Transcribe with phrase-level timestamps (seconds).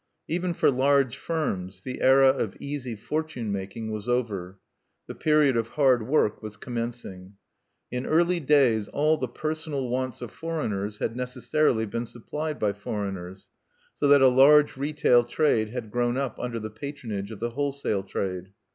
[0.27, 4.57] Even for large firms the era of easy fortune making was over;
[5.05, 7.35] the period of hard work was commencing.
[7.91, 13.49] In early days all the personal wants of foreigners had necessarily been supplied by foreigners,
[13.93, 18.01] so that a large retail trade had grown up under the patronage of the wholesale
[18.01, 18.51] trade.